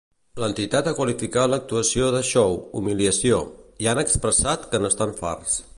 L'entitat 0.43 0.87
ha 0.87 0.93
qualificat 0.99 1.51
l'actuació 1.51 2.09
de 2.15 2.23
“xou”, 2.31 2.57
“humiliació” 2.81 3.41
i 3.85 3.91
han 3.93 4.05
expressat 4.07 4.69
que 4.73 4.83
n'estan 4.85 5.19
farts. 5.25 5.61